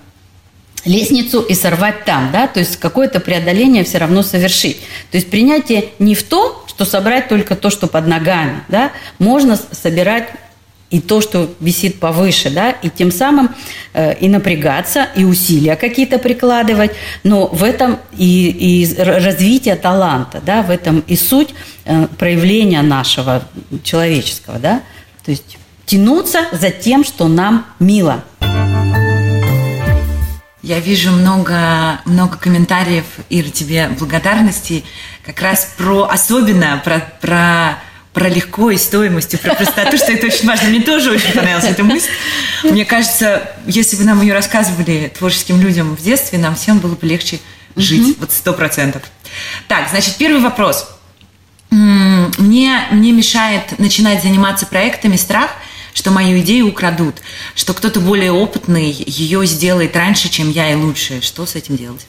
[0.84, 4.77] лестницу и сорвать там, да, то есть какое-то преодоление все равно совершить.
[5.12, 9.57] То есть принятие не в том, что собрать только то, что под ногами, да, можно
[9.71, 10.29] собирать
[10.91, 13.49] и то, что висит повыше, да, и тем самым
[13.93, 16.91] э, и напрягаться, и усилия какие-то прикладывать,
[17.23, 21.49] но в этом и, и развитие таланта, да, в этом и суть
[21.86, 23.43] э, проявления нашего
[23.84, 24.82] человеческого, да,
[25.23, 28.23] то есть тянуться за тем, что нам мило.
[30.62, 34.84] Я вижу много, много комментариев, Ира, тебе благодарности
[35.25, 37.80] как раз про, особенно про, про
[38.13, 40.69] про легко и стоимость, и про простоту, что это очень важно.
[40.69, 42.10] Мне тоже очень понравилась эта мысль.
[42.63, 47.08] Мне кажется, если бы нам ее рассказывали творческим людям в детстве, нам всем было бы
[47.08, 47.39] легче
[47.76, 48.17] жить.
[48.19, 49.04] Вот сто процентов.
[49.67, 50.89] Так, значит, первый вопрос.
[51.69, 55.52] Мне, мне мешает начинать заниматься проектами страх,
[55.93, 57.21] что мою идею украдут,
[57.56, 61.21] что кто-то более опытный ее сделает раньше, чем я и лучше.
[61.21, 62.06] Что с этим делать?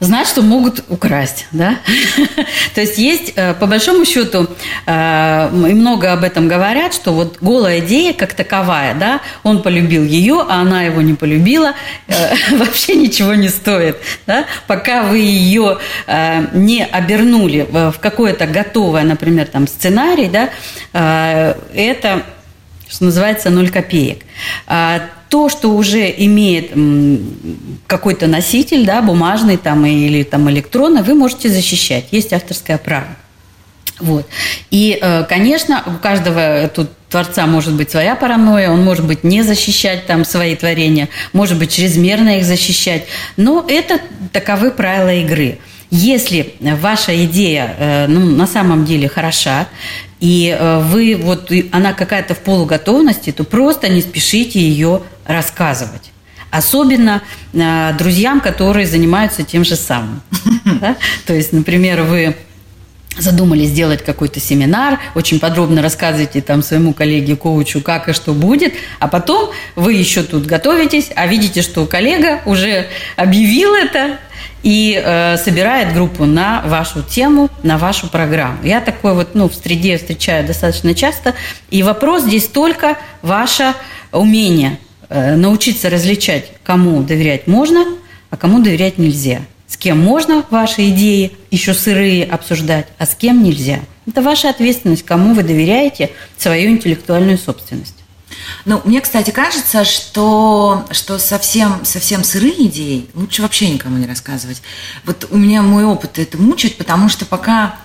[0.00, 1.78] Знать, что могут украсть, да.
[2.74, 4.48] То есть есть, э, по большому счету,
[4.86, 10.02] э, и много об этом говорят, что вот голая идея как таковая, да, он полюбил
[10.02, 11.74] ее, а она его не полюбила,
[12.08, 15.78] э, вообще ничего не стоит, да, пока вы ее
[16.52, 20.50] не обернули в какое-то готовое, например, там сценарий, да,
[21.74, 22.22] это,
[22.88, 24.22] что называется, ноль копеек.
[25.30, 26.72] То, что уже имеет
[27.86, 32.08] какой-то носитель, да, бумажный там или там электронный, вы можете защищать.
[32.10, 33.08] Есть авторское право.
[34.00, 34.26] Вот.
[34.70, 39.42] И, э, конечно, у каждого тут творца может быть своя паранойя, он может быть не
[39.42, 43.04] защищать там свои творения, может быть чрезмерно их защищать,
[43.36, 44.00] но это
[44.32, 45.58] таковы правила игры.
[45.90, 49.66] Если ваша идея э, ну, на самом деле хороша,
[50.20, 56.12] и э, вы вот она какая-то в полуготовности, то просто не спешите ее рассказывать.
[56.50, 60.20] Особенно э, друзьям, которые занимаются тем же самым.
[61.26, 62.36] То есть, например, вы
[63.18, 68.74] задумали сделать какой-то семинар, очень подробно рассказываете там своему коллеге, коучу, как и что будет,
[68.98, 74.18] а потом вы еще тут готовитесь, а видите, что коллега уже объявил это,
[74.62, 78.58] и э, собирает группу на вашу тему, на вашу программу.
[78.62, 81.34] Я такой вот, ну, в среде встречаю достаточно часто.
[81.70, 83.74] И вопрос здесь только ваше
[84.12, 87.86] умение э, научиться различать, кому доверять можно,
[88.28, 89.40] а кому доверять нельзя.
[89.80, 93.80] Кем можно ваши идеи еще сырые обсуждать, а с кем нельзя.
[94.06, 97.94] Это ваша ответственность, кому вы доверяете свою интеллектуальную собственность.
[98.66, 104.60] Ну, мне, кстати, кажется, что, что совсем, совсем сырые идеи лучше вообще никому не рассказывать.
[105.06, 107.76] Вот у меня мой опыт это мучает, потому что пока,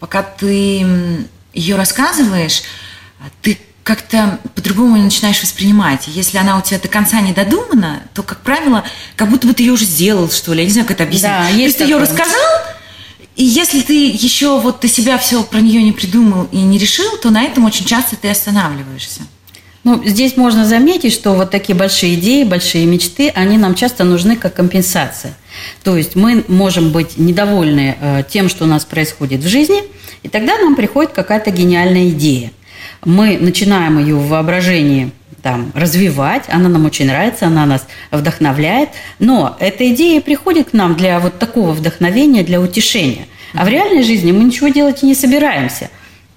[0.00, 0.84] пока ты
[1.54, 2.62] ее рассказываешь,
[3.40, 6.08] ты как-то по-другому начинаешь воспринимать.
[6.08, 8.82] Если она у тебя до конца не додумана, то, как правило,
[9.14, 10.62] как будто бы ты ее уже сделал, что ли.
[10.62, 11.30] Я не знаю, как это объяснить.
[11.30, 12.50] Да, то есть ты ее рассказал,
[13.36, 17.16] и если ты еще вот ты себя все про нее не придумал и не решил,
[17.22, 19.20] то на этом очень часто ты останавливаешься.
[19.84, 24.34] Ну, здесь можно заметить, что вот такие большие идеи, большие мечты, они нам часто нужны
[24.34, 25.36] как компенсация.
[25.84, 29.84] То есть мы можем быть недовольны э, тем, что у нас происходит в жизни,
[30.24, 32.50] и тогда нам приходит какая-то гениальная идея.
[33.06, 38.88] Мы начинаем ее в воображении там, развивать, она нам очень нравится, она нас вдохновляет,
[39.20, 43.28] но эта идея приходит к нам для вот такого вдохновения, для утешения.
[43.54, 45.88] А в реальной жизни мы ничего делать и не собираемся.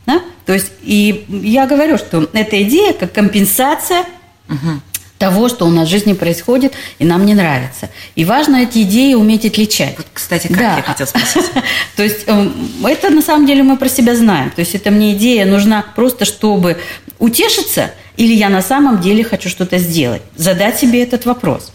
[0.06, 0.22] Да?
[0.46, 4.06] То есть, и я говорю, что эта идея как компенсация
[4.48, 4.80] угу.
[5.20, 7.90] Того, что у нас в жизни происходит, и нам не нравится.
[8.16, 9.96] И важно эти идеи уметь отличать.
[9.98, 10.78] Вот, кстати, как да.
[10.78, 11.52] я хотела спросить.
[11.96, 12.54] То есть, эм,
[12.84, 14.50] это на самом деле мы про себя знаем.
[14.50, 16.78] То есть, это мне идея нужна просто, чтобы
[17.20, 20.24] утешиться, или я на самом деле хочу что-то сделать.
[20.36, 21.72] Задать себе этот вопрос.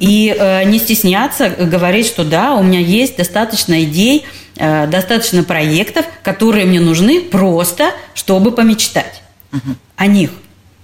[0.00, 4.24] И э, не стесняться говорить, что да, у меня есть достаточно идей,
[4.58, 9.22] Э, достаточно проектов, которые мне нужны просто, чтобы помечтать
[9.52, 9.76] угу.
[9.96, 10.30] о них.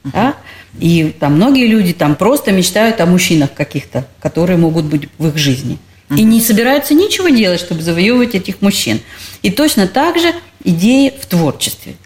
[0.05, 0.12] Угу.
[0.12, 0.35] Да?
[0.79, 5.37] И там многие люди там просто мечтают о мужчинах каких-то, которые могут быть в их
[5.37, 5.79] жизни.
[6.11, 9.01] И не собираются ничего делать, чтобы завоевывать этих мужчин.
[9.41, 11.97] И точно так же идеи в творчестве.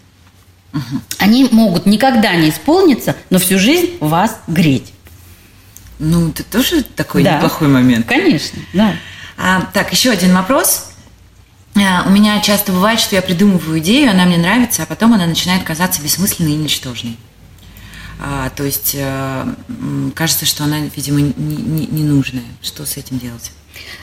[1.17, 4.93] Они могут никогда не исполниться, но всю жизнь вас греть.
[5.99, 7.35] Ну, это тоже такой да.
[7.35, 8.05] неплохой момент.
[8.05, 8.95] Конечно, да.
[9.37, 10.91] А, так, еще один вопрос.
[11.75, 15.25] Э, у меня часто бывает, что я придумываю идею, она мне нравится, а потом она
[15.25, 17.17] начинает казаться бессмысленной и ничтожной.
[18.19, 19.47] А, то есть а,
[20.15, 22.43] кажется, что она, видимо, не нужная.
[22.61, 23.51] Что с этим делать?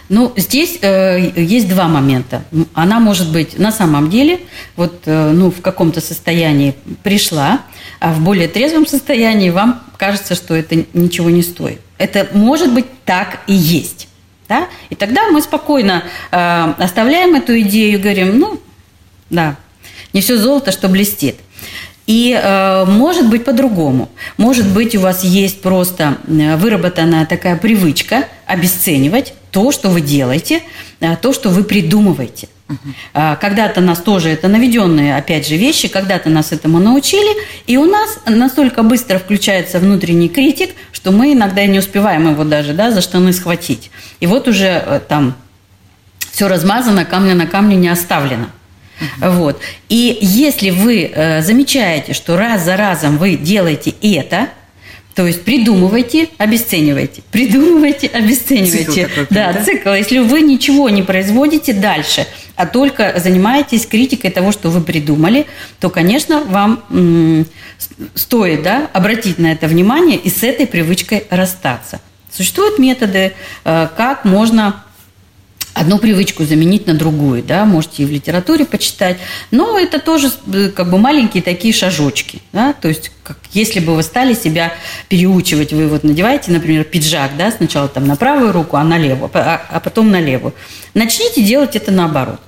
[0.09, 2.45] Ну, здесь э, есть два момента.
[2.75, 4.41] Она может быть на самом деле
[4.77, 7.63] вот, э, ну, в каком-то состоянии пришла,
[8.01, 11.81] а в более трезвом состоянии вам кажется, что это ничего не стоит.
[11.97, 14.09] Это может быть так и есть.
[14.49, 14.69] Да?
[14.91, 18.61] И тогда мы спокойно э, оставляем эту идею и говорим, ну,
[19.31, 19.57] да,
[20.13, 21.37] не все золото, что блестит.
[22.07, 24.11] И э, может быть по-другому.
[24.37, 30.63] Может быть у вас есть просто э, выработанная такая привычка обесценивать то, что вы делаете,
[31.01, 32.49] э, то, что вы придумываете.
[32.67, 33.37] Uh-huh.
[33.43, 37.37] Когда-то нас тоже это наведенные, опять же, вещи, когда-то нас этому научили,
[37.67, 42.43] и у нас настолько быстро включается внутренний критик, что мы иногда и не успеваем его
[42.43, 43.91] даже да, за штаны схватить.
[44.21, 45.35] И вот уже там
[46.33, 48.47] все размазано, камня на камне не оставлено.
[49.21, 49.61] Вот.
[49.89, 54.49] И если вы э, замечаете, что раз за разом вы делаете это,
[55.15, 59.07] то есть придумывайте, обесценивайте, придумывайте, обесценивайте.
[59.07, 59.91] Цикл такой, да, да, цикл.
[59.91, 62.27] Если вы ничего не производите дальше,
[62.57, 65.47] а только занимаетесь критикой того, что вы придумали,
[65.79, 67.47] то, конечно, вам
[68.15, 72.01] стоит да, обратить на это внимание и с этой привычкой расстаться.
[72.33, 73.35] Существуют методы,
[73.65, 74.83] э, как можно
[75.75, 79.19] одну привычку заменить на другую, да, можете и в литературе почитать,
[79.51, 83.95] но это тоже э, как бы маленькие такие шажочки, да, то есть как, если бы
[83.97, 84.73] вы стали себя
[85.09, 89.31] переучивать, вы вот надеваете, например, пиджак, да, сначала там на правую руку, а на левую,
[89.35, 90.55] а, а потом на левую,
[90.95, 92.41] начните делать это наоборот.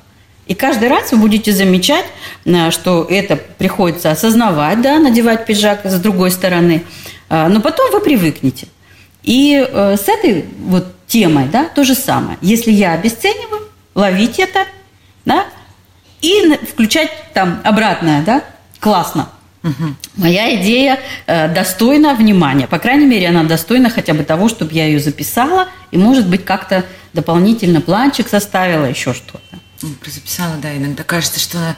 [0.46, 2.06] И каждый раз вы будете замечать,
[2.44, 6.84] э, что это приходится осознавать, да, надевать пиджак с другой стороны,
[7.28, 8.68] э, но потом вы привыкнете.
[9.26, 12.38] И с этой вот темой, да, то же самое.
[12.40, 14.64] Если я обесцениваю, ловить это,
[15.24, 15.44] да,
[16.22, 18.42] и включать там обратное, да,
[18.80, 19.28] классно.
[19.62, 19.94] Угу.
[20.16, 22.68] Моя идея э, достойна внимания.
[22.68, 26.44] По крайней мере, она достойна хотя бы того, чтобы я ее записала и, может быть,
[26.44, 29.58] как-то дополнительно планчик составила, еще что-то.
[29.80, 31.76] Записала, да, иногда кажется, что она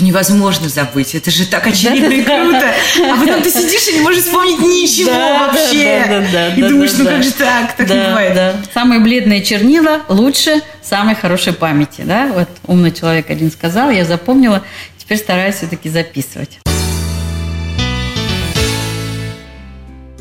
[0.00, 1.14] это невозможно забыть.
[1.14, 2.72] Это же так очевидно и круто.
[3.04, 6.24] А потом ты сидишь и не можешь вспомнить ничего вообще.
[6.56, 7.76] И думаешь, ну как же так?
[7.76, 8.56] Так не бывает.
[8.72, 12.02] Самые бледные чернила лучше самой хорошей памяти.
[12.02, 12.30] Да?
[12.32, 14.62] Вот умный человек один сказал, я запомнила,
[14.96, 16.58] теперь стараюсь все-таки записывать.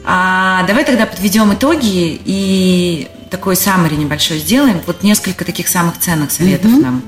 [0.04, 4.82] А давай тогда подведем итоги и такой саммари небольшой сделаем.
[4.88, 6.82] Вот несколько таких самых ценных советов угу.
[6.82, 7.04] нам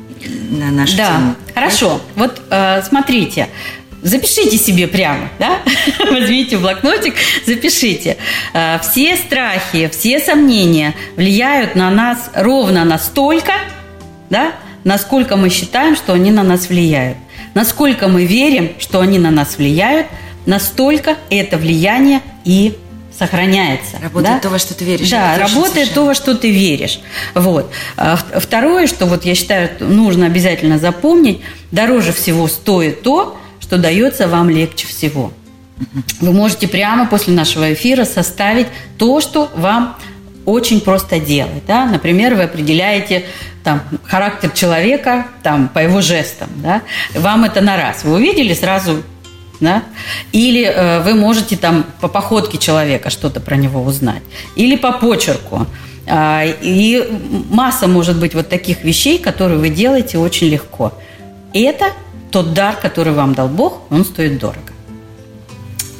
[0.50, 1.08] на нашу да.
[1.08, 1.36] тему.
[1.54, 2.02] Хорошо.
[2.16, 3.50] Вот э, смотрите.
[4.02, 5.60] Запишите себе прямо, да?
[6.12, 7.14] Возьмите блокнотик,
[7.46, 8.18] запишите.
[8.54, 13.54] Э, все страхи, все сомнения влияют на нас ровно настолько,
[14.30, 14.54] да,
[14.84, 17.18] насколько мы считаем, что они на нас влияют.
[17.54, 20.08] Насколько мы верим, что они на нас влияют,
[20.46, 22.76] настолько это влияние и
[23.22, 23.98] сохраняется.
[24.02, 24.40] Работает да?
[24.40, 25.10] то, во что ты веришь.
[25.10, 25.96] Да, работает совершенно.
[25.96, 27.00] то, во что ты веришь.
[27.36, 27.72] Вот.
[27.98, 31.42] А второе, что вот я считаю, нужно обязательно запомнить,
[31.72, 35.32] дороже всего стоит то, что дается вам легче всего.
[36.20, 38.68] Вы можете прямо после нашего эфира составить
[38.98, 39.98] то, что вам
[40.46, 41.66] очень просто делать.
[41.68, 41.86] Да?
[41.86, 43.26] Например, вы определяете
[43.64, 46.50] там, характер человека там, по его жестам.
[46.56, 46.82] Да?
[47.14, 48.04] Вам это на раз.
[48.04, 49.04] Вы увидели, сразу
[49.62, 49.84] да?
[50.34, 54.24] Или э, вы можете там по походке человека что-то про него узнать,
[54.57, 55.68] или по почерку.
[56.05, 57.07] Э, и
[57.49, 60.91] масса может быть вот таких вещей, которые вы делаете очень легко.
[61.53, 61.86] И это
[62.32, 64.72] тот дар, который вам дал Бог, он стоит дорого.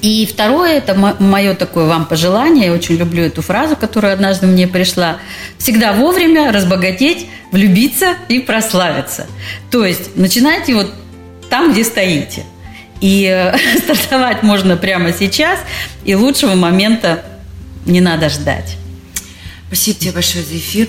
[0.02, 4.68] И второе, это мое такое вам пожелание, я очень люблю эту фразу, которая однажды мне
[4.68, 5.18] пришла.
[5.60, 9.28] Всегда вовремя разбогатеть, влюбиться и прославиться.
[9.70, 10.92] То есть начинайте вот
[11.52, 12.46] там, где стоите.
[13.02, 15.60] И э, стартовать можно прямо сейчас,
[16.06, 17.24] и лучшего момента
[17.86, 18.78] не надо ждать.
[19.68, 20.88] Спасибо тебе большое за эфир.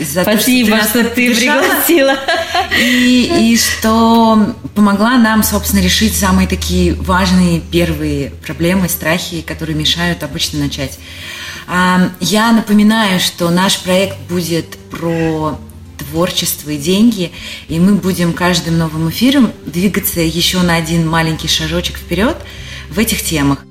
[0.00, 2.16] За Спасибо, то, что, ты, что ты пригласила.
[2.80, 10.24] И, и что помогла нам, собственно, решить самые такие важные первые проблемы, страхи, которые мешают
[10.24, 10.98] обычно начать.
[11.68, 15.58] А, я напоминаю, что наш проект будет про
[16.14, 17.32] творчество и деньги,
[17.66, 22.36] и мы будем каждым новым эфиром двигаться еще на один маленький шажочек вперед
[22.88, 23.64] в этих темах.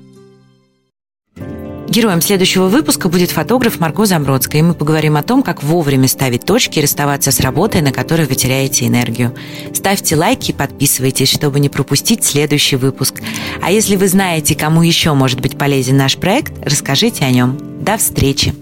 [1.88, 6.44] Героем следующего выпуска будет фотограф Марго Замбродская, и мы поговорим о том, как вовремя ставить
[6.44, 9.34] точки и расставаться с работой, на которой вы теряете энергию.
[9.72, 13.22] Ставьте лайки и подписывайтесь, чтобы не пропустить следующий выпуск.
[13.62, 17.58] А если вы знаете, кому еще может быть полезен наш проект, расскажите о нем.
[17.80, 18.52] До встречи!